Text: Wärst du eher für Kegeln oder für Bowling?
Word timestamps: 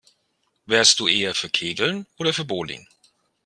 Wärst 0.65 0.99
du 0.99 1.07
eher 1.07 1.35
für 1.35 1.51
Kegeln 1.51 2.07
oder 2.17 2.33
für 2.33 2.43
Bowling? 2.43 2.87